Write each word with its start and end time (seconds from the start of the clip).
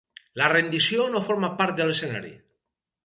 La 0.41 0.45
rendició 0.53 1.05
no 1.17 1.21
forma 1.27 1.51
part 1.61 1.77
de 1.81 1.87
l’escenari. 1.91 2.33